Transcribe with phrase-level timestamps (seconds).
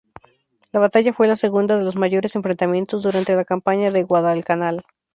[0.71, 4.83] La batalla fue la segunda de los mayores enfrentamientos durante las Campaña de Guadalcanal.